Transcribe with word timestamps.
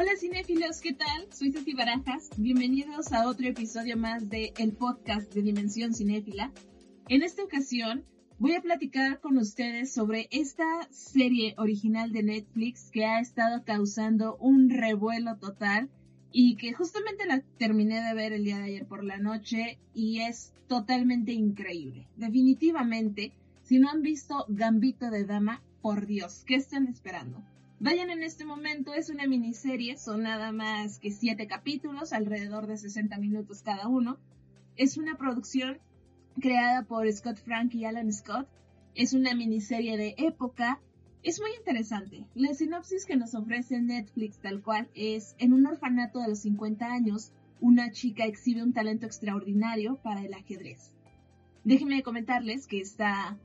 Hola 0.00 0.12
cinéfilos, 0.16 0.80
¿qué 0.80 0.92
tal? 0.92 1.26
Soy 1.32 1.50
Ceci 1.50 1.74
Barajas. 1.74 2.30
Bienvenidos 2.36 3.12
a 3.12 3.26
otro 3.28 3.48
episodio 3.48 3.96
más 3.96 4.28
de 4.30 4.52
el 4.56 4.72
podcast 4.72 5.34
de 5.34 5.42
Dimensión 5.42 5.92
Cinéfila. 5.92 6.52
En 7.08 7.22
esta 7.22 7.42
ocasión 7.42 8.04
voy 8.38 8.54
a 8.54 8.60
platicar 8.60 9.18
con 9.18 9.36
ustedes 9.38 9.92
sobre 9.92 10.28
esta 10.30 10.86
serie 10.92 11.56
original 11.58 12.12
de 12.12 12.22
Netflix 12.22 12.92
que 12.92 13.06
ha 13.06 13.18
estado 13.18 13.64
causando 13.64 14.36
un 14.36 14.70
revuelo 14.70 15.36
total 15.38 15.90
y 16.30 16.54
que 16.54 16.72
justamente 16.72 17.26
la 17.26 17.42
terminé 17.58 18.00
de 18.00 18.14
ver 18.14 18.32
el 18.32 18.44
día 18.44 18.58
de 18.58 18.66
ayer 18.66 18.86
por 18.86 19.02
la 19.02 19.18
noche 19.18 19.80
y 19.94 20.20
es 20.20 20.52
totalmente 20.68 21.32
increíble. 21.32 22.06
Definitivamente, 22.14 23.32
si 23.64 23.80
no 23.80 23.90
han 23.90 24.02
visto 24.02 24.46
Gambito 24.48 25.10
de 25.10 25.24
Dama, 25.24 25.60
por 25.82 26.06
Dios, 26.06 26.44
¿qué 26.46 26.54
están 26.54 26.86
esperando? 26.86 27.42
Vayan 27.80 28.10
en 28.10 28.24
este 28.24 28.44
momento, 28.44 28.92
es 28.92 29.08
una 29.08 29.28
miniserie, 29.28 29.96
son 29.98 30.22
nada 30.22 30.50
más 30.50 30.98
que 30.98 31.12
siete 31.12 31.46
capítulos, 31.46 32.12
alrededor 32.12 32.66
de 32.66 32.76
60 32.76 33.16
minutos 33.18 33.62
cada 33.62 33.86
uno. 33.86 34.18
Es 34.76 34.96
una 34.96 35.16
producción 35.16 35.78
creada 36.40 36.82
por 36.82 37.10
Scott 37.12 37.38
Frank 37.38 37.72
y 37.74 37.84
Alan 37.84 38.12
Scott. 38.12 38.48
Es 38.96 39.12
una 39.12 39.32
miniserie 39.36 39.96
de 39.96 40.16
época. 40.18 40.80
Es 41.22 41.40
muy 41.40 41.50
interesante. 41.56 42.24
La 42.34 42.52
sinopsis 42.52 43.06
que 43.06 43.16
nos 43.16 43.36
ofrece 43.36 43.80
Netflix 43.80 44.40
tal 44.40 44.60
cual 44.60 44.88
es, 44.96 45.36
en 45.38 45.52
un 45.52 45.64
orfanato 45.64 46.18
de 46.18 46.30
los 46.30 46.40
50 46.40 46.84
años, 46.84 47.30
una 47.60 47.92
chica 47.92 48.24
exhibe 48.24 48.64
un 48.64 48.72
talento 48.72 49.06
extraordinario 49.06 50.00
para 50.02 50.24
el 50.24 50.34
ajedrez. 50.34 50.92
Déjenme 51.62 52.02
comentarles 52.02 52.66
que 52.66 52.80
esta, 52.80 53.38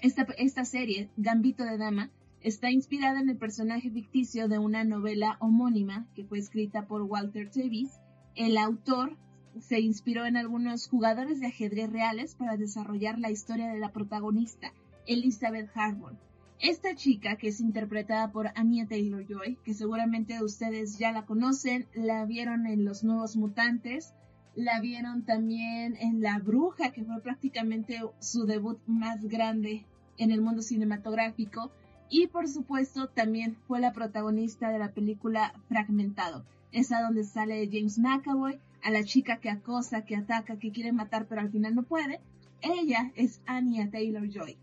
esta, 0.00 0.22
esta 0.38 0.64
serie, 0.64 1.10
Gambito 1.18 1.64
de 1.64 1.76
Dama, 1.76 2.10
Está 2.40 2.70
inspirada 2.70 3.20
en 3.20 3.28
el 3.28 3.36
personaje 3.36 3.90
ficticio 3.90 4.46
de 4.46 4.60
una 4.60 4.84
novela 4.84 5.36
homónima 5.40 6.06
que 6.14 6.24
fue 6.24 6.38
escrita 6.38 6.86
por 6.86 7.02
Walter 7.02 7.50
Tevis. 7.50 7.98
El 8.36 8.56
autor 8.58 9.16
se 9.60 9.80
inspiró 9.80 10.24
en 10.24 10.36
algunos 10.36 10.88
jugadores 10.88 11.40
de 11.40 11.48
ajedrez 11.48 11.90
reales 11.90 12.36
para 12.36 12.56
desarrollar 12.56 13.18
la 13.18 13.32
historia 13.32 13.68
de 13.68 13.80
la 13.80 13.92
protagonista, 13.92 14.72
Elizabeth 15.06 15.68
Harbour. 15.74 16.16
Esta 16.60 16.94
chica, 16.94 17.36
que 17.36 17.48
es 17.48 17.60
interpretada 17.60 18.30
por 18.30 18.48
Anya 18.54 18.86
Taylor-Joy, 18.86 19.58
que 19.64 19.74
seguramente 19.74 20.42
ustedes 20.42 20.96
ya 20.96 21.10
la 21.10 21.26
conocen, 21.26 21.86
la 21.94 22.24
vieron 22.24 22.66
en 22.66 22.84
Los 22.84 23.02
Nuevos 23.02 23.36
Mutantes, 23.36 24.14
la 24.54 24.80
vieron 24.80 25.24
también 25.24 25.96
en 25.96 26.20
La 26.20 26.38
Bruja, 26.38 26.90
que 26.92 27.04
fue 27.04 27.20
prácticamente 27.20 28.00
su 28.20 28.44
debut 28.44 28.78
más 28.86 29.24
grande 29.24 29.86
en 30.18 30.30
el 30.30 30.40
mundo 30.40 30.62
cinematográfico, 30.62 31.70
y 32.10 32.26
por 32.26 32.48
supuesto 32.48 33.08
también 33.08 33.56
fue 33.66 33.80
la 33.80 33.92
protagonista 33.92 34.70
de 34.70 34.78
la 34.78 34.92
película 34.92 35.54
Fragmentado, 35.68 36.44
esa 36.72 37.02
donde 37.02 37.24
sale 37.24 37.68
James 37.70 37.98
McAvoy, 37.98 38.58
a 38.82 38.90
la 38.90 39.04
chica 39.04 39.38
que 39.38 39.50
acosa, 39.50 40.04
que 40.04 40.16
ataca, 40.16 40.58
que 40.58 40.70
quiere 40.70 40.92
matar 40.92 41.26
pero 41.26 41.40
al 41.40 41.50
final 41.50 41.74
no 41.74 41.82
puede. 41.82 42.20
Ella 42.60 43.12
es 43.16 43.40
Anya 43.46 43.90
Taylor 43.90 44.28
Joy, 44.28 44.56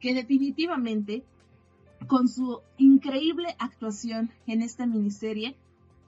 que 0.00 0.14
definitivamente 0.14 1.24
con 2.06 2.28
su 2.28 2.60
increíble 2.78 3.54
actuación 3.58 4.30
en 4.46 4.62
esta 4.62 4.86
miniserie 4.86 5.56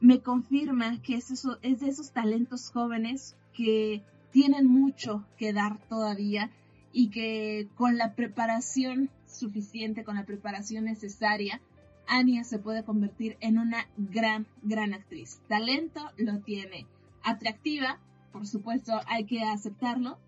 me 0.01 0.21
confirma 0.21 1.01
que 1.03 1.17
es, 1.17 1.29
de 1.63 1.89
esos 1.89 2.13
talentos 2.13 2.71
jóvenes 2.71 3.37
que 3.55 4.03
tienen 4.33 4.67
mucho 4.67 5.25
que 5.39 5.53
dar 5.53 5.79
todavía 5.89 6.51
y 6.93 7.09
que 7.09 7.69
con 7.77 7.97
la 7.97 8.15
preparación 8.15 9.11
suficiente, 9.35 10.05
con 10.05 10.17
la 10.17 10.25
preparación 10.25 10.85
necesaria, 10.85 11.61
Anya 12.07 12.45
se 12.45 12.59
puede 12.59 12.85
convertir 12.85 13.37
en 13.41 13.59
una 13.59 13.89
gran, 13.97 14.47
gran 14.63 14.95
actriz. 14.95 15.41
Talento 15.49 16.01
lo 16.17 16.41
tiene. 16.41 16.87
Atractiva, 17.23 17.99
por 18.33 18.47
supuesto, 18.47 18.93
hay 19.07 19.25
que 19.25 19.43
aceptarlo. 19.43 20.19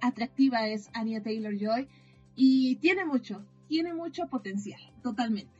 Atractiva 0.00 0.68
es 0.68 0.90
Anya 0.92 1.22
Taylor 1.22 1.56
Joy 1.58 1.88
y 2.36 2.76
tiene 2.76 3.04
mucho, 3.04 3.44
tiene 3.68 3.94
mucho 3.94 4.26
potencial, 4.28 4.80
totalmente. 5.02 5.52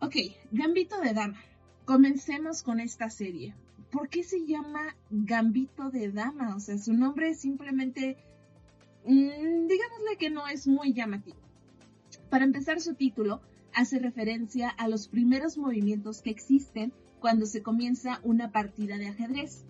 Ok, 0.00 0.16
Gambito 0.52 0.98
de 1.00 1.12
Dama. 1.12 1.38
Comencemos 1.84 2.62
con 2.62 2.80
esta 2.80 3.10
serie. 3.10 3.54
¿Por 3.90 4.08
qué 4.08 4.22
se 4.22 4.46
llama 4.46 4.96
Gambito 5.10 5.90
de 5.90 6.10
Dama? 6.12 6.54
O 6.54 6.60
sea, 6.60 6.78
su 6.78 6.92
nombre 6.92 7.34
simplemente, 7.34 8.16
mmm, 9.04 9.66
digámosle 9.66 10.16
que 10.18 10.30
no 10.30 10.46
es 10.46 10.66
muy 10.68 10.94
llamativo. 10.94 11.38
Para 12.30 12.44
empezar, 12.44 12.80
su 12.80 12.94
título 12.94 13.40
hace 13.74 13.98
referencia 13.98 14.68
a 14.68 14.88
los 14.88 15.08
primeros 15.08 15.58
movimientos 15.58 16.22
que 16.22 16.30
existen 16.30 16.92
cuando 17.18 17.44
se 17.44 17.62
comienza 17.62 18.20
una 18.22 18.52
partida 18.52 18.98
de 18.98 19.08
ajedrez. 19.08 19.64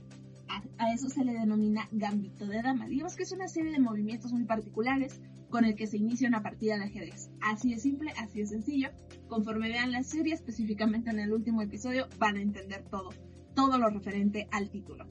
A, 0.79 0.93
eso 0.93 1.09
se 1.09 1.25
le 1.25 1.33
denomina 1.33 1.89
gambito 1.91 2.47
de 2.47 2.61
dama. 2.61 2.87
Digamos 2.87 3.17
que 3.17 3.23
es 3.23 3.33
una 3.33 3.49
serie 3.49 3.73
de 3.73 3.79
movimientos 3.79 4.33
muy 4.33 4.45
particulares 4.45 5.21
con 5.49 5.65
el 5.65 5.75
que 5.75 5.87
se 5.87 5.97
inicia 5.97 6.29
una 6.29 6.43
partida 6.43 6.77
de 6.77 6.85
ajedrez. 6.85 7.31
Así 7.41 7.71
de 7.71 7.81
simple, 7.81 8.13
así 8.19 8.41
de 8.41 8.47
sencillo. 8.47 8.91
Conforme 9.29 9.69
vean 9.69 9.93
la 9.93 10.03
serie, 10.03 10.35
específicamente 10.35 11.11
en 11.11 11.19
el 11.19 11.33
último 11.33 11.63
episodio, 11.63 12.09
van 12.19 12.37
a 12.37 12.43
entender 12.43 12.85
todo, 12.91 13.11
todo 13.55 13.79
lo 13.79 13.89
referente 13.89 14.49
al 14.51 14.69
título. 14.69 15.07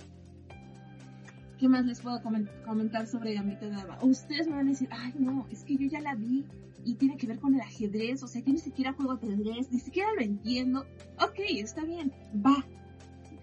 ¿Qué 1.59 1.67
más 1.67 1.85
les 1.85 1.99
puedo 1.99 2.21
comentar 2.21 3.05
sobre 3.05 3.33
Gambito 3.33 3.65
de 3.65 3.71
Dama? 3.71 3.97
Ustedes 4.01 4.47
me 4.47 4.55
van 4.55 4.67
a 4.67 4.69
decir, 4.69 4.87
ay 4.91 5.13
no, 5.19 5.45
es 5.51 5.63
que 5.63 5.75
yo 5.75 5.87
ya 5.87 5.99
la 5.99 6.15
vi, 6.15 6.45
y 6.85 6.95
tiene 6.95 7.17
que 7.17 7.27
ver 7.27 7.39
con 7.39 7.53
el 7.53 7.61
ajedrez, 7.61 8.23
o 8.23 8.27
sea, 8.27 8.41
que 8.41 8.51
ni 8.51 8.59
siquiera 8.59 8.93
juego 8.93 9.13
ajedrez, 9.13 9.71
ni 9.71 9.79
siquiera 9.79 10.13
lo 10.13 10.21
entiendo. 10.21 10.85
Ok, 11.21 11.39
está 11.57 11.83
bien, 11.83 12.13
va. 12.33 12.65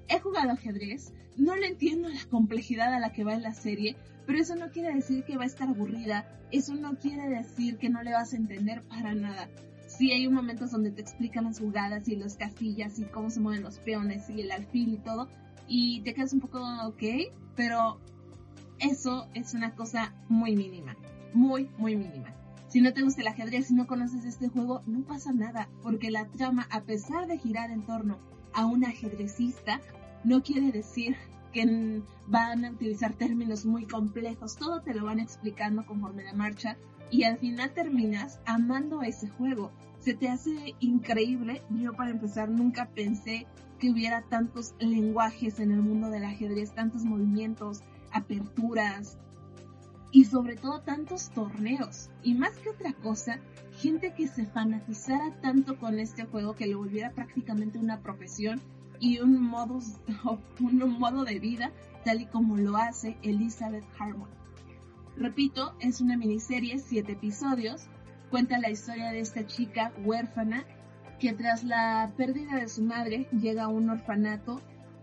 He 0.09 0.19
jugado 0.21 0.53
ajedrez, 0.53 1.13
no 1.37 1.57
le 1.57 1.67
entiendo 1.67 2.09
la 2.09 2.25
complejidad 2.31 2.95
a 2.95 3.01
la 3.01 3.13
que 3.13 3.25
va 3.25 3.35
en 3.35 3.43
la 3.43 3.53
serie, 3.53 3.97
pero 4.27 4.39
eso 4.39 4.57
no 4.57 4.71
quiere 4.71 4.95
decir 4.95 5.25
que 5.25 5.37
va 5.37 5.45
a 5.45 5.49
estar 5.49 5.69
aburrida, 5.69 6.27
eso 6.51 6.75
no 6.75 6.97
quiere 6.97 7.29
decir 7.29 7.77
que 7.77 7.91
no 7.91 8.03
le 8.03 8.13
vas 8.13 8.33
a 8.33 8.37
entender 8.37 8.83
para 8.83 9.15
nada. 9.15 9.49
Sí 9.87 10.11
hay 10.11 10.29
momentos 10.29 10.71
donde 10.71 10.91
te 10.91 11.03
explican 11.03 11.45
las 11.45 11.61
jugadas 11.61 12.09
y 12.09 12.17
las 12.17 12.37
casillas 12.37 12.99
y 12.99 13.05
cómo 13.05 13.31
se 13.31 13.41
mueven 13.41 13.63
los 13.63 13.79
peones 13.79 14.29
y 14.31 14.41
el 14.41 14.51
alfil 14.51 14.95
y 14.95 14.99
todo, 14.99 15.29
y 15.69 16.01
te 16.03 16.15
quedas 16.15 16.33
un 16.33 16.41
poco 16.41 16.61
ok, 16.87 17.03
pero 17.55 17.99
eso 18.79 19.29
es 19.35 19.55
una 19.55 19.75
cosa 19.75 20.15
muy 20.29 20.57
mínima, 20.57 20.97
muy, 21.33 21.69
muy 21.79 21.97
mínima. 21.97 22.35
Si 22.69 22.81
no 22.81 22.93
te 22.93 23.03
gusta 23.03 23.23
el 23.23 23.29
ajedrez 23.29 23.71
y 23.71 23.75
no 23.75 23.87
conoces 23.87 24.25
este 24.25 24.49
juego, 24.49 24.83
no 24.87 25.03
pasa 25.03 25.33
nada, 25.33 25.69
porque 25.83 26.11
la 26.11 26.27
trama, 26.27 26.67
a 26.71 26.83
pesar 26.83 27.27
de 27.27 27.39
girar 27.39 27.71
en 27.71 27.83
torno 27.83 28.19
a 28.53 28.67
un 28.67 28.85
ajedrecista, 28.85 29.81
no 30.25 30.43
quiere 30.43 30.73
decir 30.73 31.17
que 31.53 32.03
van 32.27 32.65
a 32.65 32.71
utilizar 32.71 33.15
términos 33.15 33.65
muy 33.65 33.87
complejos, 33.87 34.57
todo 34.57 34.83
te 34.83 34.95
lo 34.95 35.05
van 35.05 35.21
explicando 35.21 35.87
conforme 35.87 36.25
la 36.25 36.35
marcha 36.35 36.77
y 37.11 37.25
al 37.25 37.39
final 37.39 37.73
terminas 37.73 38.41
amando 38.45 39.03
ese 39.03 39.29
juego. 39.29 39.71
Se 40.01 40.15
te 40.15 40.29
hace 40.29 40.75
increíble, 40.81 41.63
yo 41.71 41.95
para 41.95 42.11
empezar 42.11 42.49
nunca 42.49 42.91
pensé 42.91 43.47
que 43.79 43.91
hubiera 43.91 44.23
tantos 44.23 44.75
lenguajes 44.79 45.61
en 45.61 45.71
el 45.71 45.83
mundo 45.83 46.11
del 46.11 46.25
ajedrez, 46.25 46.73
tantos 46.75 47.05
movimientos, 47.05 47.83
aperturas, 48.13 49.19
y 50.17 50.25
sobre 50.25 50.57
todo 50.57 50.81
tantos 50.81 51.31
torneos. 51.31 52.11
Y 52.23 52.35
más 52.35 52.57
que 52.59 52.71
otra 52.71 52.95
cosa, 52.95 53.39
gente 53.79 54.15
que 54.15 54.29
se 54.29 54.47
fanatizara 54.47 55.39
tanto 55.43 55.79
con 55.79 55.99
este 55.99 56.25
juego 56.25 56.55
que 56.55 56.67
lo 56.67 56.79
volviera 56.79 57.11
prácticamente 57.11 57.79
una 57.79 58.01
profesión 58.01 58.61
y 58.99 59.19
un 59.19 59.43
modo, 59.43 59.81
un 60.61 60.99
modo 60.99 61.25
de 61.25 61.39
vida 61.39 61.71
tal 62.05 62.23
y 62.23 62.27
como 62.27 62.57
lo 62.57 62.77
hace 62.77 63.19
Elizabeth 63.23 63.85
Harmon. 63.99 64.31
Repito, 65.17 65.75
es 65.81 66.01
una 66.01 66.17
miniserie, 66.17 66.79
siete 66.79 67.13
episodios, 67.13 67.89
cuenta 68.31 68.59
la 68.59 68.71
historia 68.71 69.11
de 69.11 69.21
esta 69.21 69.47
chica 69.47 69.93
huérfana 70.05 70.65
que 71.19 71.33
tras 71.33 71.65
la 71.65 72.13
pérdida 72.17 72.57
de 72.57 72.69
su 72.69 72.83
madre 72.83 73.29
llega 73.33 73.65
a 73.65 73.69
un 73.69 73.91
orfanato 73.91 74.61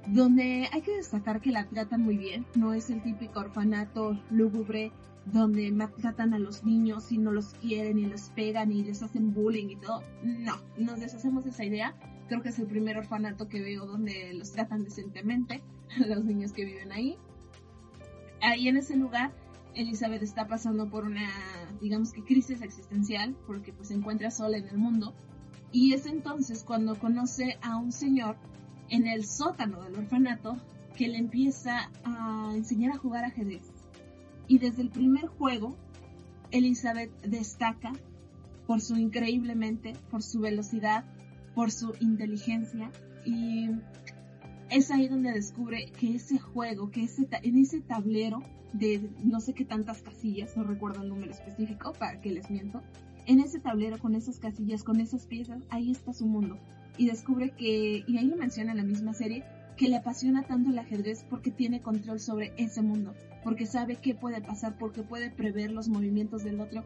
donde 0.07 0.67
hay 0.71 0.81
que 0.81 0.97
destacar 0.97 1.41
que 1.41 1.51
la 1.51 1.65
tratan 1.65 2.01
muy 2.01 2.17
bien, 2.17 2.45
no 2.55 2.73
es 2.73 2.89
el 2.89 3.01
típico 3.01 3.39
orfanato 3.39 4.19
lúgubre 4.29 4.91
donde 5.25 5.71
maltratan 5.71 6.33
a 6.33 6.39
los 6.39 6.63
niños 6.63 7.11
y 7.11 7.17
no 7.17 7.31
los 7.31 7.53
quieren 7.55 7.97
y 7.97 8.05
les 8.05 8.29
pegan 8.31 8.71
y 8.71 8.83
les 8.83 9.01
hacen 9.01 9.33
bullying 9.33 9.69
y 9.69 9.75
todo. 9.77 10.03
No, 10.21 10.57
nos 10.77 10.99
deshacemos 10.99 11.45
de 11.45 11.51
esa 11.51 11.63
idea. 11.63 11.95
Creo 12.27 12.41
que 12.41 12.49
es 12.49 12.59
el 12.59 12.67
primer 12.67 12.97
orfanato 12.97 13.47
que 13.47 13.61
veo 13.61 13.85
donde 13.85 14.33
los 14.33 14.51
tratan 14.51 14.83
decentemente 14.83 15.63
los 16.07 16.25
niños 16.25 16.51
que 16.51 16.65
viven 16.65 16.91
ahí. 16.91 17.17
Ahí 18.41 18.67
en 18.67 18.75
ese 18.75 18.97
lugar, 18.97 19.31
Elizabeth 19.73 20.21
está 20.21 20.47
pasando 20.47 20.89
por 20.89 21.05
una, 21.05 21.29
digamos 21.79 22.11
que 22.11 22.23
crisis 22.23 22.61
existencial, 22.61 23.37
porque 23.47 23.71
pues 23.71 23.87
se 23.87 23.93
encuentra 23.93 24.29
sola 24.29 24.57
en 24.57 24.67
el 24.67 24.77
mundo. 24.77 25.15
Y 25.73 25.93
es 25.93 26.05
entonces 26.05 26.63
cuando 26.63 26.97
conoce 26.97 27.57
a 27.61 27.77
un 27.77 27.91
señor 27.91 28.37
en 28.89 29.07
el 29.07 29.25
sótano 29.25 29.81
del 29.83 29.95
orfanato 29.95 30.55
que 30.95 31.07
le 31.07 31.17
empieza 31.17 31.89
a 32.05 32.51
enseñar 32.55 32.91
a 32.91 32.99
jugar 32.99 33.25
ajedrez. 33.25 33.63
Y 34.47 34.59
desde 34.59 34.83
el 34.83 34.89
primer 34.89 35.25
juego, 35.25 35.75
Elizabeth 36.51 37.11
destaca 37.23 37.91
por 38.67 38.81
su 38.81 38.97
increíblemente, 38.97 39.93
por 40.11 40.21
su 40.21 40.41
velocidad, 40.41 41.05
por 41.55 41.71
su 41.71 41.93
inteligencia. 41.99 42.91
Y 43.25 43.71
es 44.69 44.91
ahí 44.91 45.07
donde 45.07 45.31
descubre 45.31 45.91
que 45.99 46.15
ese 46.15 46.37
juego, 46.37 46.91
que 46.91 47.03
ese, 47.05 47.27
en 47.41 47.57
ese 47.57 47.81
tablero 47.81 48.43
de 48.73 49.09
no 49.23 49.39
sé 49.39 49.53
qué 49.53 49.65
tantas 49.65 50.03
casillas, 50.03 50.55
no 50.55 50.63
recuerdo 50.63 51.01
el 51.01 51.09
número 51.09 51.31
específico 51.31 51.93
para 51.93 52.21
que 52.21 52.31
les 52.31 52.49
miento, 52.51 52.81
en 53.25 53.39
ese 53.39 53.59
tablero 53.59 53.97
con 53.97 54.15
esas 54.15 54.39
casillas, 54.39 54.83
con 54.83 54.99
esas 54.99 55.25
piezas, 55.25 55.63
ahí 55.69 55.91
está 55.91 56.13
su 56.13 56.25
mundo. 56.25 56.57
Y 56.97 57.07
descubre 57.07 57.51
que, 57.51 58.03
y 58.05 58.17
ahí 58.17 58.27
lo 58.27 58.37
menciona 58.37 58.71
en 58.71 58.77
la 58.77 58.83
misma 58.83 59.13
serie, 59.13 59.43
que 59.77 59.87
le 59.87 59.95
apasiona 59.95 60.43
tanto 60.43 60.69
el 60.69 60.79
ajedrez 60.79 61.25
porque 61.29 61.51
tiene 61.51 61.81
control 61.81 62.19
sobre 62.19 62.53
ese 62.57 62.81
mundo, 62.81 63.13
porque 63.43 63.65
sabe 63.65 63.95
qué 63.95 64.13
puede 64.13 64.41
pasar, 64.41 64.77
porque 64.77 65.01
puede 65.01 65.31
prever 65.31 65.71
los 65.71 65.89
movimientos 65.89 66.43
del 66.43 66.59
otro 66.59 66.83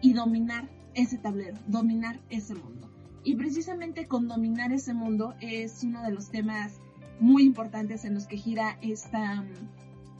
y 0.00 0.12
dominar 0.12 0.68
ese 0.94 1.18
tablero, 1.18 1.56
dominar 1.66 2.20
ese 2.30 2.54
mundo. 2.54 2.90
Y 3.22 3.36
precisamente 3.36 4.06
con 4.06 4.28
dominar 4.28 4.72
ese 4.72 4.92
mundo 4.94 5.34
es 5.40 5.82
uno 5.82 6.02
de 6.02 6.12
los 6.12 6.30
temas 6.30 6.80
muy 7.20 7.44
importantes 7.44 8.04
en 8.04 8.14
los 8.14 8.26
que 8.26 8.36
gira 8.36 8.78
esta, 8.82 9.44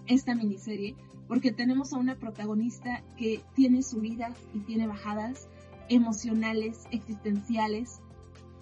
esta 0.07 0.35
miniserie, 0.35 0.95
porque 1.29 1.53
tenemos 1.53 1.93
a 1.93 1.99
una 1.99 2.17
protagonista 2.17 3.03
que 3.17 3.43
tiene 3.55 3.83
subidas 3.83 4.37
y 4.55 4.61
tiene 4.61 4.87
bajadas 4.87 5.49
emocionales, 5.89 6.85
existenciales, 6.91 8.01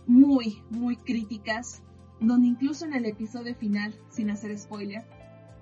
muy, 0.06 0.62
muy 0.70 0.96
críticas, 0.96 1.82
donde 2.20 2.48
incluso 2.48 2.84
en 2.84 2.94
el 2.94 3.06
episodio 3.06 3.54
final, 3.54 3.94
sin 4.10 4.30
hacer 4.30 4.56
spoiler, 4.58 5.04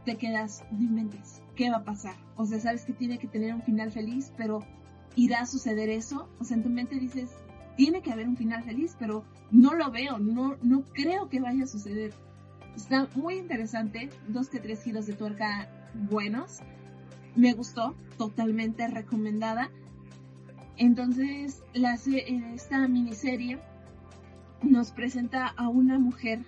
te 0.04 0.16
quedas, 0.16 0.64
no 0.72 0.82
inventes, 0.82 1.42
¿qué 1.56 1.70
va 1.70 1.78
a 1.78 1.84
pasar? 1.84 2.16
O 2.36 2.46
sea, 2.46 2.58
sabes 2.60 2.84
que 2.84 2.92
tiene 2.92 3.18
que 3.18 3.28
tener 3.28 3.54
un 3.54 3.62
final 3.62 3.90
feliz, 3.90 4.32
pero 4.36 4.60
¿irá 5.14 5.40
a 5.40 5.46
suceder 5.46 5.90
eso? 5.90 6.28
O 6.38 6.44
sea, 6.44 6.56
en 6.56 6.62
tu 6.62 6.70
mente 6.70 6.98
dices, 6.98 7.30
tiene 7.76 8.02
que 8.02 8.12
haber 8.12 8.28
un 8.28 8.36
final 8.36 8.64
feliz, 8.64 8.96
pero 8.98 9.24
no 9.50 9.74
lo 9.74 9.90
veo, 9.90 10.18
no, 10.18 10.56
no 10.62 10.84
creo 10.92 11.28
que 11.28 11.40
vaya 11.40 11.64
a 11.64 11.66
suceder. 11.66 12.14
Está 12.76 13.08
muy 13.14 13.34
interesante, 13.34 14.10
dos 14.28 14.48
que 14.48 14.60
tres 14.60 14.82
giros 14.82 15.06
de 15.06 15.14
tuerca 15.14 15.68
buenos. 15.94 16.60
Me 17.36 17.52
gustó, 17.52 17.94
totalmente 18.16 18.86
recomendada. 18.88 19.70
Entonces, 20.80 21.62
esta 21.74 22.88
miniserie 22.88 23.58
nos 24.62 24.92
presenta 24.92 25.46
a 25.46 25.68
una 25.68 25.98
mujer, 25.98 26.46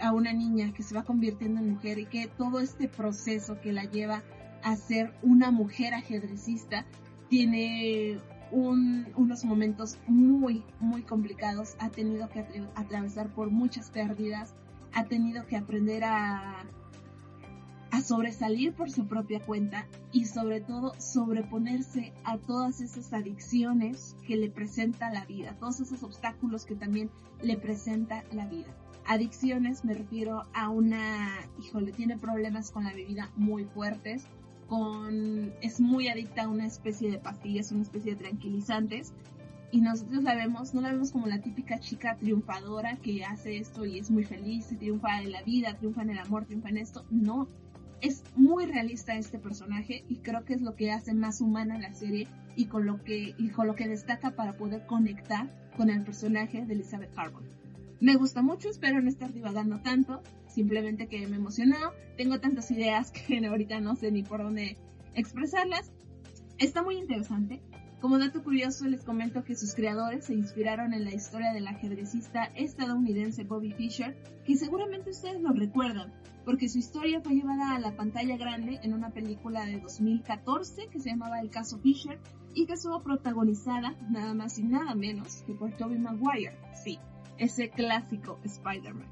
a 0.00 0.12
una 0.12 0.32
niña 0.32 0.72
que 0.74 0.82
se 0.82 0.96
va 0.96 1.04
convirtiendo 1.04 1.60
en 1.60 1.70
mujer 1.70 2.00
y 2.00 2.06
que 2.06 2.26
todo 2.26 2.58
este 2.58 2.88
proceso 2.88 3.60
que 3.60 3.72
la 3.72 3.84
lleva 3.84 4.24
a 4.64 4.74
ser 4.74 5.14
una 5.22 5.52
mujer 5.52 5.94
ajedrecista 5.94 6.84
tiene 7.28 8.18
unos 8.50 9.44
momentos 9.44 9.96
muy, 10.08 10.64
muy 10.80 11.02
complicados, 11.02 11.76
ha 11.78 11.88
tenido 11.88 12.28
que 12.30 12.44
atravesar 12.74 13.28
por 13.28 13.52
muchas 13.52 13.90
pérdidas, 13.90 14.54
ha 14.92 15.04
tenido 15.04 15.46
que 15.46 15.56
aprender 15.56 16.02
a 16.02 16.64
a 17.92 18.00
sobresalir 18.00 18.72
por 18.72 18.90
su 18.90 19.06
propia 19.06 19.38
cuenta 19.38 19.86
y 20.12 20.24
sobre 20.24 20.62
todo 20.62 20.94
sobreponerse 20.98 22.14
a 22.24 22.38
todas 22.38 22.80
esas 22.80 23.12
adicciones 23.12 24.16
que 24.26 24.36
le 24.36 24.50
presenta 24.50 25.12
la 25.12 25.26
vida, 25.26 25.54
todos 25.60 25.78
esos 25.80 26.02
obstáculos 26.02 26.64
que 26.64 26.74
también 26.74 27.10
le 27.42 27.58
presenta 27.58 28.24
la 28.32 28.46
vida. 28.46 28.74
Adicciones 29.06 29.84
me 29.84 29.92
refiero 29.92 30.44
a 30.54 30.70
una, 30.70 31.28
híjole, 31.62 31.92
tiene 31.92 32.16
problemas 32.16 32.70
con 32.70 32.84
la 32.84 32.94
bebida 32.94 33.30
muy 33.36 33.64
fuertes, 33.64 34.24
con, 34.68 35.52
es 35.60 35.78
muy 35.78 36.08
adicta 36.08 36.44
a 36.44 36.48
una 36.48 36.66
especie 36.66 37.10
de 37.10 37.18
pastillas, 37.18 37.72
una 37.72 37.82
especie 37.82 38.14
de 38.14 38.24
tranquilizantes 38.24 39.12
y 39.70 39.82
nosotros 39.82 40.22
la 40.22 40.34
vemos, 40.34 40.72
no 40.72 40.80
la 40.80 40.92
vemos 40.92 41.12
como 41.12 41.26
la 41.26 41.40
típica 41.40 41.78
chica 41.78 42.16
triunfadora 42.16 42.96
que 42.96 43.24
hace 43.24 43.58
esto 43.58 43.84
y 43.84 43.98
es 43.98 44.10
muy 44.10 44.24
feliz 44.24 44.68
triunfa 44.78 45.20
en 45.20 45.32
la 45.32 45.42
vida, 45.42 45.76
triunfa 45.76 46.02
en 46.02 46.10
el 46.10 46.18
amor, 46.18 46.44
triunfa 46.44 46.68
en 46.68 46.76
esto. 46.76 47.04
No, 47.10 47.48
es 48.02 48.24
muy 48.34 48.66
realista 48.66 49.16
este 49.16 49.38
personaje 49.38 50.04
y 50.08 50.16
creo 50.16 50.44
que 50.44 50.54
es 50.54 50.60
lo 50.60 50.74
que 50.74 50.90
hace 50.90 51.14
más 51.14 51.40
humana 51.40 51.78
la 51.78 51.94
serie 51.94 52.26
y 52.56 52.66
con 52.66 52.84
lo 52.84 53.02
que, 53.02 53.34
y 53.38 53.48
con 53.50 53.68
lo 53.68 53.76
que 53.76 53.88
destaca 53.88 54.32
para 54.32 54.56
poder 54.56 54.84
conectar 54.86 55.48
con 55.76 55.88
el 55.88 56.02
personaje 56.02 56.66
de 56.66 56.74
Elizabeth 56.74 57.16
Harbour. 57.16 57.44
Me 58.00 58.16
gusta 58.16 58.42
mucho, 58.42 58.68
espero 58.68 59.00
no 59.00 59.08
estar 59.08 59.32
divagando 59.32 59.78
tanto, 59.80 60.20
simplemente 60.48 61.06
que 61.06 61.26
me 61.28 61.36
emocionó, 61.36 61.76
tengo 62.16 62.40
tantas 62.40 62.70
ideas 62.72 63.10
que 63.28 63.46
ahorita 63.46 63.80
no 63.80 63.94
sé 63.94 64.10
ni 64.10 64.24
por 64.24 64.42
dónde 64.42 64.76
expresarlas. 65.14 65.92
Está 66.58 66.82
muy 66.82 66.96
interesante. 66.96 67.60
Como 68.02 68.18
dato 68.18 68.42
curioso 68.42 68.84
les 68.88 69.04
comento 69.04 69.44
que 69.44 69.54
sus 69.54 69.76
creadores 69.76 70.24
se 70.24 70.34
inspiraron 70.34 70.92
en 70.92 71.04
la 71.04 71.14
historia 71.14 71.52
del 71.52 71.68
ajedrecista 71.68 72.46
estadounidense 72.56 73.44
Bobby 73.44 73.70
Fischer, 73.70 74.20
que 74.44 74.56
seguramente 74.56 75.10
ustedes 75.10 75.40
lo 75.40 75.52
recuerdan, 75.52 76.12
porque 76.44 76.68
su 76.68 76.78
historia 76.78 77.20
fue 77.20 77.34
llevada 77.34 77.76
a 77.76 77.78
la 77.78 77.94
pantalla 77.94 78.36
grande 78.36 78.80
en 78.82 78.92
una 78.92 79.10
película 79.10 79.64
de 79.66 79.78
2014 79.78 80.88
que 80.88 80.98
se 80.98 81.10
llamaba 81.10 81.40
El 81.40 81.50
caso 81.50 81.78
Fisher 81.78 82.18
y 82.54 82.66
que 82.66 82.72
estuvo 82.72 83.00
protagonizada 83.04 83.94
nada 84.10 84.34
más 84.34 84.58
y 84.58 84.64
nada 84.64 84.96
menos 84.96 85.44
que 85.46 85.54
por 85.54 85.70
Tobey 85.76 85.98
Maguire, 85.98 86.58
sí, 86.74 86.98
ese 87.38 87.70
clásico 87.70 88.40
Spider-Man. 88.42 89.06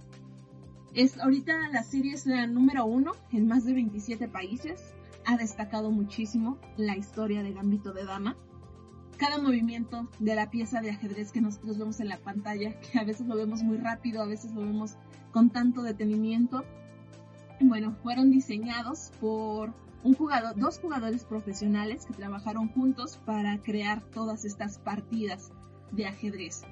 Es, 0.94 1.16
ahorita 1.20 1.68
la 1.68 1.84
serie 1.84 2.14
es 2.14 2.26
la 2.26 2.48
número 2.48 2.86
uno 2.86 3.12
en 3.30 3.46
más 3.46 3.64
de 3.64 3.72
27 3.72 4.26
países, 4.26 4.82
ha 5.26 5.36
destacado 5.36 5.92
muchísimo 5.92 6.58
la 6.76 6.96
historia 6.96 7.44
de 7.44 7.52
Gambito 7.52 7.92
de 7.92 8.04
Dama. 8.04 8.36
Cada 9.20 9.36
movimiento 9.36 10.08
de 10.18 10.34
la 10.34 10.50
pieza 10.50 10.80
de 10.80 10.88
ajedrez 10.88 11.30
que 11.30 11.42
nosotros 11.42 11.76
vemos 11.76 12.00
en 12.00 12.08
la 12.08 12.16
pantalla, 12.16 12.80
que 12.92 12.98
a 12.98 13.04
veces 13.04 13.26
lo 13.26 13.36
vemos 13.36 13.62
muy 13.62 13.76
rápido, 13.76 14.22
a 14.22 14.26
veces 14.26 14.52
lo 14.52 14.62
vemos 14.62 14.96
con 15.30 15.50
tanto 15.50 15.82
detenimiento, 15.82 16.64
bueno, 17.60 17.94
fueron 18.02 18.30
diseñados 18.30 19.12
por 19.20 19.74
un 20.02 20.14
jugador, 20.14 20.56
dos 20.56 20.78
jugadores 20.78 21.26
profesionales 21.26 22.06
que 22.06 22.14
trabajaron 22.14 22.70
juntos 22.70 23.18
para 23.26 23.58
crear 23.58 24.00
todas 24.00 24.46
estas 24.46 24.78
partidas 24.78 25.52
de 25.92 26.06
ajedrez. 26.06 26.62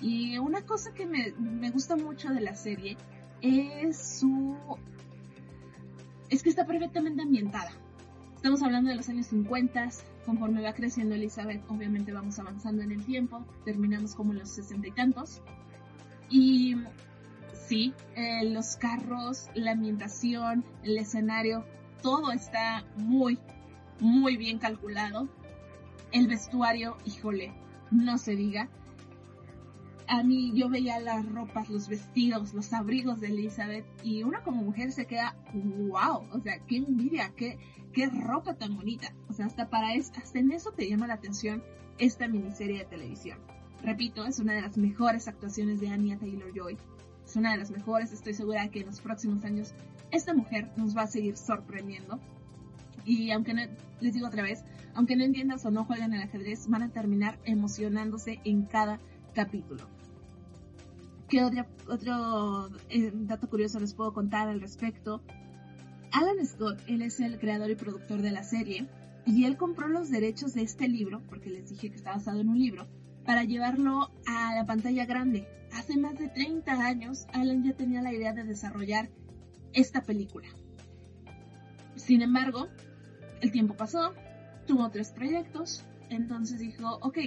Y 0.00 0.38
una 0.38 0.64
cosa 0.64 0.94
que 0.94 1.06
me, 1.06 1.32
me 1.32 1.70
gusta 1.70 1.96
mucho 1.96 2.30
de 2.30 2.40
la 2.40 2.54
serie 2.54 2.96
es 3.40 4.20
su... 4.20 4.56
es 6.28 6.44
que 6.44 6.50
está 6.50 6.66
perfectamente 6.66 7.22
ambientada. 7.22 7.72
Estamos 8.36 8.62
hablando 8.62 8.90
de 8.90 8.96
los 8.96 9.08
años 9.08 9.26
50, 9.26 9.88
conforme 10.24 10.62
va 10.62 10.72
creciendo 10.74 11.14
Elizabeth, 11.14 11.64
obviamente 11.68 12.12
vamos 12.12 12.38
avanzando 12.38 12.82
en 12.82 12.92
el 12.92 13.04
tiempo, 13.04 13.44
terminamos 13.64 14.14
como 14.14 14.32
en 14.32 14.38
los 14.38 14.50
sesenta 14.50 14.86
y 14.86 14.92
tantos. 14.92 15.40
Y 16.28 16.76
sí, 17.66 17.92
eh, 18.14 18.44
los 18.44 18.76
carros, 18.76 19.48
la 19.54 19.72
ambientación, 19.72 20.64
el 20.84 20.98
escenario, 20.98 21.64
todo 22.02 22.30
está 22.30 22.84
muy, 22.96 23.38
muy 24.00 24.36
bien 24.36 24.58
calculado. 24.58 25.28
El 26.12 26.28
vestuario, 26.28 26.98
híjole, 27.04 27.52
no 27.90 28.18
se 28.18 28.36
diga. 28.36 28.68
A 30.08 30.22
mí 30.22 30.52
yo 30.54 30.68
veía 30.68 31.00
las 31.00 31.26
ropas, 31.26 31.68
los 31.68 31.88
vestidos, 31.88 32.54
los 32.54 32.72
abrigos 32.72 33.18
de 33.20 33.28
Elizabeth 33.28 33.84
y 34.04 34.22
una 34.22 34.42
como 34.42 34.62
mujer 34.62 34.92
se 34.92 35.06
queda, 35.06 35.34
wow, 35.52 36.22
o 36.30 36.40
sea, 36.40 36.60
qué 36.60 36.76
envidia, 36.76 37.32
qué, 37.34 37.58
qué 37.96 38.10
ropa 38.10 38.52
tan 38.54 38.76
bonita. 38.76 39.14
O 39.30 39.32
sea, 39.32 39.46
hasta 39.46 39.70
para 39.70 39.94
eso, 39.94 40.12
hasta 40.22 40.38
en 40.38 40.52
eso 40.52 40.70
te 40.70 40.86
llama 40.86 41.06
la 41.06 41.14
atención 41.14 41.64
esta 41.96 42.28
miniserie 42.28 42.80
de 42.80 42.84
televisión. 42.84 43.38
Repito, 43.82 44.26
es 44.26 44.38
una 44.38 44.52
de 44.52 44.60
las 44.60 44.76
mejores 44.76 45.28
actuaciones 45.28 45.80
de 45.80 45.88
Anya 45.88 46.18
Taylor-Joy 46.18 46.76
es 47.26 47.36
una 47.36 47.52
de 47.52 47.58
las 47.58 47.70
mejores. 47.70 48.12
Estoy 48.12 48.34
segura 48.34 48.68
que 48.68 48.80
en 48.80 48.86
los 48.86 49.00
próximos 49.00 49.44
años 49.44 49.72
esta 50.10 50.34
mujer 50.34 50.70
nos 50.76 50.94
va 50.96 51.02
a 51.02 51.06
seguir 51.06 51.38
sorprendiendo. 51.38 52.20
Y 53.06 53.30
aunque 53.30 53.54
no, 53.54 53.62
les 54.00 54.12
digo 54.14 54.26
otra 54.26 54.42
vez, 54.42 54.62
aunque 54.94 55.16
no 55.16 55.24
entiendas 55.24 55.64
o 55.64 55.70
no 55.70 55.84
jueguen 55.84 56.12
el 56.12 56.22
ajedrez, 56.22 56.68
van 56.68 56.82
a 56.82 56.90
terminar 56.90 57.38
emocionándose 57.44 58.40
en 58.44 58.64
cada 58.64 59.00
capítulo. 59.34 59.88
¿Qué 61.28 61.42
otro, 61.42 61.64
otro 61.88 62.68
eh, 62.90 63.10
dato 63.12 63.48
curioso 63.48 63.80
les 63.80 63.94
puedo 63.94 64.12
contar 64.12 64.48
al 64.48 64.60
respecto? 64.60 65.22
Alan 66.12 66.44
Scott, 66.46 66.80
él 66.86 67.02
es 67.02 67.20
el 67.20 67.38
creador 67.38 67.70
y 67.70 67.74
productor 67.74 68.22
de 68.22 68.30
la 68.30 68.42
serie, 68.42 68.86
y 69.24 69.44
él 69.44 69.56
compró 69.56 69.88
los 69.88 70.10
derechos 70.10 70.54
de 70.54 70.62
este 70.62 70.88
libro, 70.88 71.22
porque 71.28 71.50
les 71.50 71.68
dije 71.68 71.90
que 71.90 71.96
está 71.96 72.12
basado 72.12 72.40
en 72.40 72.48
un 72.48 72.58
libro, 72.58 72.86
para 73.24 73.44
llevarlo 73.44 74.10
a 74.26 74.54
la 74.54 74.64
pantalla 74.66 75.04
grande. 75.04 75.48
Hace 75.72 75.96
más 75.98 76.16
de 76.16 76.28
30 76.28 76.72
años, 76.72 77.26
Alan 77.32 77.64
ya 77.64 77.74
tenía 77.74 78.02
la 78.02 78.12
idea 78.12 78.32
de 78.32 78.44
desarrollar 78.44 79.10
esta 79.72 80.02
película. 80.02 80.48
Sin 81.96 82.22
embargo, 82.22 82.68
el 83.40 83.50
tiempo 83.50 83.74
pasó, 83.74 84.14
tuvo 84.66 84.90
tres 84.90 85.10
proyectos, 85.10 85.84
entonces 86.08 86.60
dijo, 86.60 86.98
ok, 87.02 87.18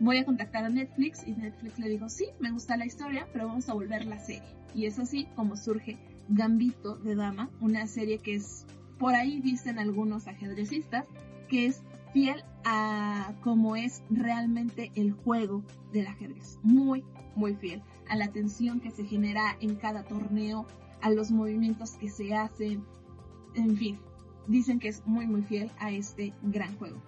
voy 0.00 0.18
a 0.18 0.24
contactar 0.24 0.64
a 0.64 0.68
Netflix 0.68 1.26
y 1.26 1.32
Netflix 1.32 1.78
le 1.78 1.88
dijo, 1.88 2.08
sí, 2.08 2.26
me 2.40 2.50
gusta 2.50 2.76
la 2.76 2.86
historia, 2.86 3.26
pero 3.32 3.46
vamos 3.46 3.68
a 3.68 3.74
volver 3.74 4.04
la 4.04 4.18
serie. 4.18 4.54
Y 4.74 4.86
es 4.86 4.98
así 4.98 5.26
como 5.34 5.56
surge 5.56 5.96
Gambito 6.28 6.96
de 6.96 7.14
Dama, 7.14 7.50
una 7.60 7.86
serie 7.86 8.18
que 8.18 8.34
es, 8.34 8.66
por 8.98 9.14
ahí 9.14 9.40
dicen 9.40 9.78
algunos 9.78 10.26
ajedrecistas, 10.26 11.04
que 11.48 11.66
es 11.66 11.82
fiel 12.12 12.42
a 12.64 13.34
cómo 13.42 13.76
es 13.76 14.02
realmente 14.10 14.90
el 14.94 15.12
juego 15.12 15.62
del 15.92 16.06
ajedrez. 16.06 16.58
Muy, 16.62 17.04
muy 17.34 17.54
fiel 17.54 17.82
a 18.08 18.16
la 18.16 18.28
tensión 18.28 18.80
que 18.80 18.90
se 18.90 19.04
genera 19.04 19.56
en 19.60 19.76
cada 19.76 20.02
torneo, 20.02 20.66
a 21.02 21.10
los 21.10 21.30
movimientos 21.30 21.92
que 21.92 22.08
se 22.08 22.34
hacen, 22.34 22.82
en 23.54 23.76
fin, 23.76 23.98
dicen 24.46 24.78
que 24.78 24.88
es 24.88 25.06
muy, 25.06 25.26
muy 25.26 25.42
fiel 25.42 25.70
a 25.78 25.90
este 25.90 26.32
gran 26.42 26.76
juego. 26.78 27.00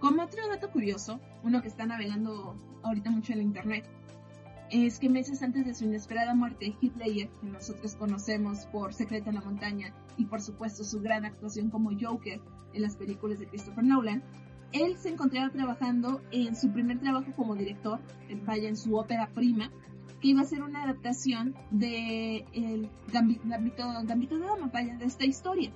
Como 0.00 0.22
otro 0.22 0.46
dato 0.48 0.70
curioso, 0.70 1.20
uno 1.42 1.62
que 1.62 1.68
está 1.68 1.86
navegando 1.86 2.56
ahorita 2.82 3.10
mucho 3.10 3.32
en 3.32 3.38
la 3.38 3.44
internet, 3.44 3.84
es 4.70 4.98
que 4.98 5.08
meses 5.08 5.42
antes 5.42 5.64
de 5.64 5.74
su 5.74 5.84
inesperada 5.84 6.34
muerte, 6.34 6.74
Hitler, 6.80 7.28
que 7.28 7.46
nosotros 7.46 7.94
conocemos 7.94 8.66
por 8.66 8.92
Secreto 8.92 9.28
en 9.28 9.36
la 9.36 9.40
Montaña 9.40 9.94
y 10.16 10.24
por 10.24 10.40
supuesto 10.40 10.84
su 10.84 11.00
gran 11.00 11.24
actuación 11.24 11.70
como 11.70 11.90
Joker 11.98 12.40
en 12.72 12.82
las 12.82 12.96
películas 12.96 13.38
de 13.38 13.46
Christopher 13.46 13.84
Nolan, 13.84 14.22
él 14.72 14.96
se 14.98 15.10
encontraba 15.10 15.50
trabajando 15.50 16.20
en 16.32 16.56
su 16.56 16.70
primer 16.72 16.98
trabajo 16.98 17.32
como 17.36 17.54
director, 17.54 18.00
en, 18.28 18.76
su 18.76 18.96
ópera 18.96 19.28
prima, 19.28 19.70
que 20.20 20.28
iba 20.28 20.40
a 20.40 20.44
ser 20.44 20.62
una 20.62 20.82
adaptación 20.82 21.54
de 21.70 22.44
el 22.52 22.88
Gambito, 23.12 23.84
Gambito 24.04 24.38
de 24.38 24.46
Dama, 24.46 24.70
vaya, 24.72 24.96
de 24.96 25.04
esta 25.04 25.24
historia. 25.24 25.70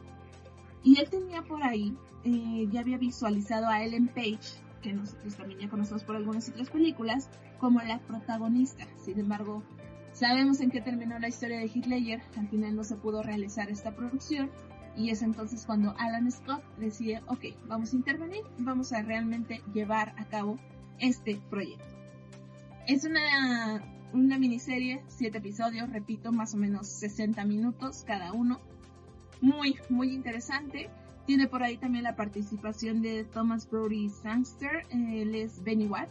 Y 0.83 0.99
él 0.99 1.09
tenía 1.11 1.43
por 1.43 1.63
ahí, 1.63 1.97
eh, 2.25 2.67
ya 2.71 2.81
había 2.81 2.99
visualizado 2.99 3.69
a 3.69 3.83
Ellen 3.83 4.09
Page, 4.09 4.61
que 4.83 4.93
nosotros 4.93 5.37
también 5.37 5.61
ya 5.61 5.69
conocemos 5.69 6.05
por 6.05 6.17
algunas 6.17 6.49
otras 6.49 6.71
películas, 6.71 7.29
como 7.59 7.81
la 7.81 7.99
protagonista. 8.01 8.87
Sin 9.05 9.19
embargo, 9.19 9.63
sabemos 10.13 10.61
en 10.61 10.71
qué 10.71 10.81
terminó 10.81 11.19
la 11.19 11.29
historia 11.29 11.59
de 11.59 11.71
Hitler, 11.73 12.23
al 12.37 12.49
final 12.49 12.77
no 12.77 12.85
se 12.85 12.97
pudo 12.97 13.23
realizar 13.23 13.71
esta 13.71 13.95
producción, 13.95 14.51
y 14.97 15.11
es 15.11 15.23
entonces 15.23 15.65
cuando 15.67 15.95
Alan 15.99 16.31
Scott 16.31 16.63
decide, 16.79 17.23
ok, 17.29 17.45
vamos 17.67 17.93
a 17.93 17.97
intervenir, 17.97 18.43
vamos 18.59 18.93
a 18.93 19.03
realmente 19.03 19.63
llevar 19.73 20.15
a 20.19 20.25
cabo 20.27 20.57
este 20.99 21.41
proyecto. 21.49 21.85
Es 22.87 23.05
una, 23.05 23.83
una 24.13 24.39
miniserie, 24.39 25.05
siete 25.07 25.39
episodios, 25.39 25.91
repito, 25.91 26.33
más 26.33 26.55
o 26.55 26.57
menos 26.57 26.89
60 26.89 27.45
minutos 27.45 28.05
cada 28.07 28.33
uno 28.33 28.59
muy, 29.41 29.79
muy 29.89 30.13
interesante. 30.13 30.91
Tiene 31.31 31.47
por 31.47 31.63
ahí 31.63 31.77
también 31.77 32.03
la 32.03 32.17
participación 32.17 33.03
de 33.03 33.23
Thomas 33.23 33.71
Brody 33.71 34.09
Sangster, 34.09 34.83
él 34.91 35.37
es 35.37 35.63
Benny 35.63 35.87
Watts. 35.87 36.11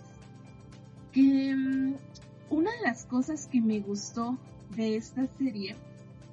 Que 1.11 1.53
mm, 1.53 1.95
una 2.49 2.71
de 2.71 2.81
las 2.85 3.03
cosas 3.03 3.45
que 3.47 3.59
me 3.59 3.81
gustó 3.81 4.37
de 4.77 4.95
esta 4.95 5.27
serie 5.37 5.75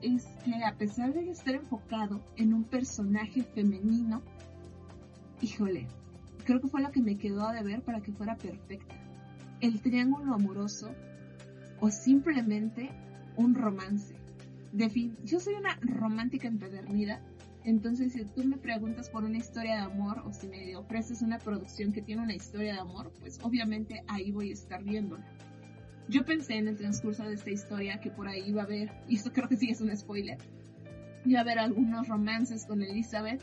es 0.03 0.25
que 0.45 0.63
a 0.65 0.77
pesar 0.79 1.13
de 1.13 1.29
estar 1.29 1.57
enfocado 1.57 2.21
en 2.37 2.55
un 2.55 2.63
personaje 2.63 3.43
femenino, 3.43 4.23
híjole, 5.43 5.89
creo 6.45 6.61
que 6.61 6.69
fue 6.69 6.81
lo 6.81 6.93
que 6.93 7.03
me 7.03 7.19
quedó 7.19 7.51
de 7.51 7.65
ver 7.65 7.83
para 7.83 8.03
que 8.03 8.13
fuera 8.13 8.37
perfecta. 8.37 8.95
El 9.61 9.81
triángulo 9.81 10.33
amoroso 10.33 10.93
o 11.81 11.91
simplemente 11.91 12.93
un 13.37 13.57
romance 13.57 14.15
de 14.77 14.91
fin, 14.91 15.17
yo 15.25 15.41
soy 15.41 15.55
una 15.55 15.77
romántica 15.81 16.49
empedernida, 16.49 17.21
entonces 17.67 18.13
si 18.13 18.25
tú 18.25 18.45
me 18.45 18.59
preguntas 18.59 19.11
por 19.11 19.25
una 19.25 19.39
historia 19.39 19.75
de 19.75 19.81
amor 19.83 20.23
o 20.25 20.33
si 20.33 20.47
me 20.47 20.77
ofreces 20.77 21.21
una 21.21 21.39
producción 21.39 21.93
que 21.93 22.01
tiene 22.01 22.23
una 22.23 22.35
historia 22.35 22.75
de 22.75 22.79
amor, 22.79 23.13
pues 23.19 23.41
obviamente 23.43 24.05
ahí 24.07 24.31
voy 24.31 24.51
a 24.51 24.53
estar 24.53 24.85
viéndola. 24.85 25.27
Yo 26.09 26.25
pensé 26.25 26.55
en 26.55 26.69
el 26.69 26.77
transcurso 26.77 27.25
de 27.25 27.35
esta 27.35 27.51
historia 27.51 27.99
que 27.99 28.13
por 28.13 28.29
ahí 28.29 28.45
iba 28.47 28.63
a 28.63 28.67
haber, 28.67 28.93
y 29.09 29.17
esto 29.17 29.33
creo 29.33 29.49
que 29.49 29.57
sí 29.57 29.69
es 29.69 29.81
un 29.81 29.95
spoiler, 29.97 30.39
iba 31.25 31.41
a 31.41 31.43
haber 31.43 31.59
algunos 31.59 32.07
romances 32.07 32.67
con 32.67 32.83
Elizabeth, 32.85 33.43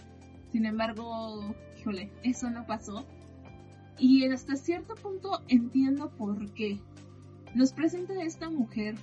sin 0.54 0.66
embargo, 0.66 1.54
híjole, 1.78 2.10
eso 2.24 2.50
no 2.50 2.66
pasó. 2.66 3.06
Y 4.00 4.26
hasta 4.26 4.56
cierto 4.56 4.96
punto 4.96 5.42
entiendo 5.50 6.12
por 6.12 6.54
qué. 6.54 6.80
Nos 7.56 7.74
presenta 7.74 8.14
a 8.14 8.24
esta 8.24 8.50
mujer 8.50 8.96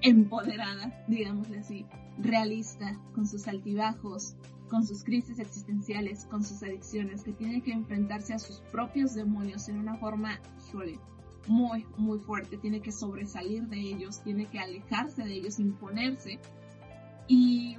empoderada, 0.00 1.04
digámosle 1.08 1.58
así, 1.58 1.86
realista, 2.18 2.96
con 3.14 3.26
sus 3.26 3.48
altibajos, 3.48 4.36
con 4.70 4.86
sus 4.86 5.04
crisis 5.04 5.38
existenciales, 5.38 6.24
con 6.26 6.44
sus 6.44 6.62
adicciones, 6.62 7.22
que 7.22 7.32
tiene 7.32 7.60
que 7.62 7.72
enfrentarse 7.72 8.34
a 8.34 8.38
sus 8.38 8.60
propios 8.72 9.14
demonios 9.14 9.68
en 9.68 9.78
una 9.78 9.96
forma, 9.96 10.40
híjole, 10.68 10.98
muy, 11.46 11.86
muy 11.96 12.18
fuerte, 12.18 12.56
tiene 12.56 12.80
que 12.80 12.92
sobresalir 12.92 13.66
de 13.66 13.80
ellos, 13.80 14.22
tiene 14.22 14.46
que 14.46 14.58
alejarse 14.58 15.22
de 15.24 15.34
ellos, 15.34 15.58
imponerse. 15.58 16.38
Y 17.26 17.76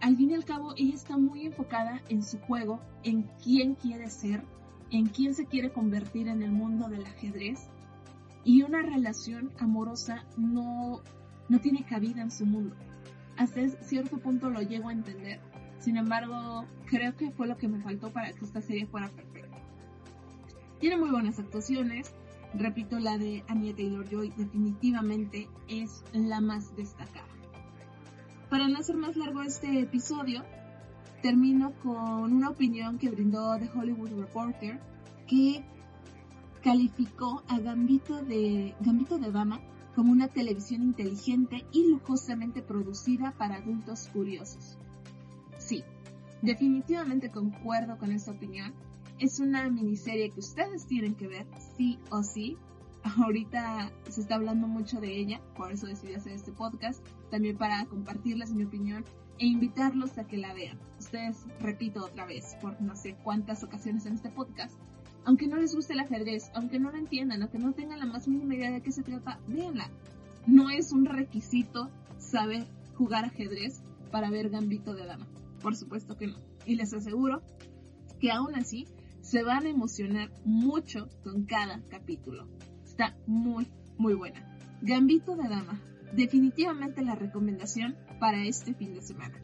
al 0.00 0.16
fin 0.16 0.30
y 0.30 0.34
al 0.34 0.44
cabo, 0.44 0.72
ella 0.76 0.94
está 0.94 1.16
muy 1.16 1.46
enfocada 1.46 2.00
en 2.08 2.22
su 2.22 2.38
juego, 2.38 2.80
en 3.04 3.28
quién 3.42 3.74
quiere 3.74 4.08
ser, 4.10 4.42
en 4.90 5.06
quién 5.06 5.34
se 5.34 5.46
quiere 5.46 5.72
convertir 5.72 6.28
en 6.28 6.42
el 6.42 6.50
mundo 6.50 6.88
del 6.88 7.04
ajedrez. 7.04 7.68
Y 8.44 8.62
una 8.62 8.82
relación 8.82 9.52
amorosa 9.58 10.24
no 10.36 11.00
no 11.52 11.60
tiene 11.60 11.84
cabida 11.84 12.22
en 12.22 12.30
su 12.30 12.46
mundo. 12.46 12.74
Hasta 13.36 13.68
cierto 13.82 14.18
punto 14.18 14.50
lo 14.50 14.62
llego 14.62 14.88
a 14.88 14.92
entender. 14.92 15.38
Sin 15.82 15.96
embargo, 15.96 16.64
creo 16.86 17.16
que 17.16 17.32
fue 17.32 17.48
lo 17.48 17.56
que 17.56 17.66
me 17.66 17.82
faltó 17.82 18.12
para 18.12 18.32
que 18.32 18.44
esta 18.44 18.62
serie 18.62 18.86
fuera 18.86 19.08
perfecta. 19.08 19.58
Tiene 20.78 20.96
muy 20.96 21.10
buenas 21.10 21.40
actuaciones. 21.40 22.14
Repito, 22.54 23.00
la 23.00 23.18
de 23.18 23.42
Anya 23.48 23.74
Taylor 23.74 24.08
Joy 24.08 24.32
definitivamente 24.36 25.48
es 25.66 26.04
la 26.12 26.40
más 26.40 26.76
destacada. 26.76 27.26
Para 28.48 28.68
no 28.68 28.78
hacer 28.78 28.96
más 28.96 29.16
largo 29.16 29.42
este 29.42 29.80
episodio, 29.80 30.44
termino 31.20 31.72
con 31.82 32.32
una 32.32 32.50
opinión 32.50 32.98
que 32.98 33.10
brindó 33.10 33.58
The 33.58 33.70
Hollywood 33.74 34.20
Reporter 34.20 34.78
que 35.26 35.64
calificó 36.62 37.42
a 37.48 37.58
Gambito 37.58 38.22
de 38.22 38.76
Gambito 38.80 39.18
de 39.18 39.32
Dama 39.32 39.60
como 39.96 40.12
una 40.12 40.28
televisión 40.28 40.82
inteligente 40.82 41.64
y 41.72 41.88
lujosamente 41.88 42.62
producida 42.62 43.32
para 43.32 43.56
adultos 43.56 44.08
curiosos. 44.12 44.78
Definitivamente 46.42 47.30
concuerdo 47.30 47.96
con 47.98 48.10
esta 48.10 48.32
opinión. 48.32 48.74
Es 49.20 49.38
una 49.38 49.70
miniserie 49.70 50.30
que 50.30 50.40
ustedes 50.40 50.86
tienen 50.86 51.14
que 51.14 51.28
ver, 51.28 51.46
sí 51.76 52.00
o 52.10 52.24
sí. 52.24 52.58
Ahorita 53.18 53.92
se 54.08 54.20
está 54.20 54.34
hablando 54.34 54.66
mucho 54.66 55.00
de 55.00 55.16
ella, 55.16 55.40
por 55.56 55.70
eso 55.70 55.86
decidí 55.86 56.14
hacer 56.14 56.32
este 56.32 56.50
podcast, 56.52 57.00
también 57.30 57.56
para 57.56 57.84
compartirles 57.86 58.52
mi 58.52 58.64
opinión 58.64 59.04
e 59.38 59.46
invitarlos 59.46 60.18
a 60.18 60.26
que 60.26 60.36
la 60.36 60.52
vean. 60.52 60.78
Ustedes, 60.98 61.44
repito 61.60 62.04
otra 62.04 62.26
vez, 62.26 62.56
por 62.60 62.80
no 62.80 62.96
sé 62.96 63.16
cuántas 63.22 63.62
ocasiones 63.62 64.06
en 64.06 64.14
este 64.14 64.30
podcast, 64.30 64.74
aunque 65.24 65.46
no 65.46 65.56
les 65.56 65.74
guste 65.74 65.92
el 65.92 66.00
ajedrez, 66.00 66.50
aunque 66.54 66.80
no 66.80 66.90
lo 66.90 66.98
entiendan, 66.98 67.42
aunque 67.42 67.58
no 67.58 67.72
tengan 67.72 68.00
la 68.00 68.06
más 68.06 68.26
mínima 68.26 68.56
idea 68.56 68.72
de 68.72 68.82
qué 68.82 68.90
se 68.90 69.04
trata, 69.04 69.38
véanla. 69.46 69.88
No 70.46 70.70
es 70.70 70.90
un 70.90 71.04
requisito 71.04 71.88
saber 72.18 72.66
jugar 72.96 73.26
ajedrez 73.26 73.82
para 74.12 74.30
ver 74.30 74.50
Gambito 74.50 74.94
de 74.94 75.06
Dama. 75.06 75.26
Por 75.60 75.74
supuesto 75.74 76.16
que 76.16 76.28
no. 76.28 76.36
Y 76.64 76.76
les 76.76 76.94
aseguro 76.94 77.42
que 78.20 78.30
aún 78.30 78.54
así 78.54 78.86
se 79.20 79.42
van 79.42 79.66
a 79.66 79.70
emocionar 79.70 80.30
mucho 80.44 81.08
con 81.24 81.46
cada 81.46 81.82
capítulo. 81.88 82.46
Está 82.84 83.16
muy, 83.26 83.66
muy 83.98 84.14
buena. 84.14 84.56
Gambito 84.82 85.34
de 85.34 85.48
Dama. 85.48 85.80
Definitivamente 86.12 87.02
la 87.02 87.16
recomendación 87.16 87.96
para 88.20 88.44
este 88.44 88.74
fin 88.74 88.94
de 88.94 89.02
semana. 89.02 89.40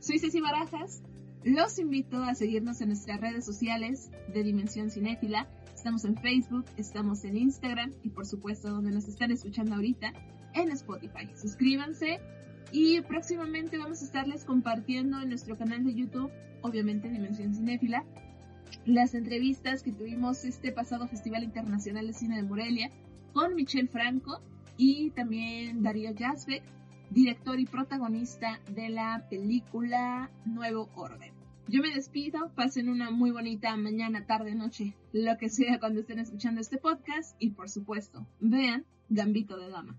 Soy 0.00 0.18
Ceci 0.18 0.40
Barajas 0.40 1.02
los 1.44 1.78
invito 1.78 2.22
a 2.22 2.34
seguirnos 2.34 2.80
en 2.80 2.88
nuestras 2.88 3.20
redes 3.20 3.44
sociales 3.44 4.10
de 4.34 4.42
Dimensión 4.42 4.90
Cinéfila. 4.90 5.48
Estamos 5.72 6.04
en 6.04 6.16
Facebook, 6.16 6.64
estamos 6.76 7.24
en 7.24 7.36
Instagram 7.36 7.92
y 8.02 8.10
por 8.10 8.26
supuesto 8.26 8.70
donde 8.70 8.90
nos 8.90 9.06
están 9.06 9.30
escuchando 9.30 9.76
ahorita, 9.76 10.12
en 10.54 10.70
Spotify. 10.72 11.30
Suscríbanse 11.36 12.20
y 12.72 13.00
próximamente 13.02 13.78
vamos 13.78 14.02
a 14.02 14.04
estarles 14.04 14.44
compartiendo 14.44 15.20
en 15.20 15.30
nuestro 15.30 15.56
canal 15.56 15.84
de 15.84 15.94
YouTube, 15.94 16.30
obviamente 16.62 17.08
Dimensión 17.08 17.54
Cinéfila, 17.54 18.04
las 18.84 19.14
entrevistas 19.14 19.82
que 19.82 19.92
tuvimos 19.92 20.44
este 20.44 20.72
pasado 20.72 21.08
Festival 21.08 21.44
Internacional 21.44 22.06
de 22.06 22.12
Cine 22.12 22.36
de 22.36 22.42
Morelia 22.42 22.90
con 23.32 23.54
Michelle 23.54 23.88
Franco 23.88 24.42
y 24.76 25.10
también 25.10 25.82
Darío 25.82 26.10
Jasbeck, 26.16 26.62
director 27.10 27.58
y 27.58 27.66
protagonista 27.66 28.60
de 28.70 28.90
la 28.90 29.26
película 29.30 30.30
Nuevo 30.44 30.90
Orden. 30.94 31.32
Yo 31.68 31.82
me 31.82 31.94
despido, 31.94 32.50
pasen 32.54 32.88
una 32.88 33.10
muy 33.10 33.30
bonita 33.30 33.76
mañana, 33.76 34.24
tarde, 34.24 34.54
noche, 34.54 34.94
lo 35.12 35.36
que 35.36 35.50
sea 35.50 35.78
cuando 35.78 36.00
estén 36.00 36.18
escuchando 36.18 36.60
este 36.60 36.78
podcast 36.78 37.36
y 37.38 37.50
por 37.50 37.68
supuesto, 37.68 38.26
vean 38.40 38.86
Gambito 39.10 39.58
de 39.58 39.68
Dama. 39.68 39.98